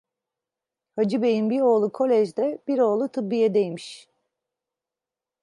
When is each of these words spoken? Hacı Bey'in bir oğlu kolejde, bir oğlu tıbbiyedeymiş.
Hacı 0.95 1.21
Bey'in 1.21 1.49
bir 1.49 1.61
oğlu 1.61 1.91
kolejde, 1.91 2.61
bir 2.67 2.79
oğlu 2.79 3.09
tıbbiyedeymiş. 3.11 4.09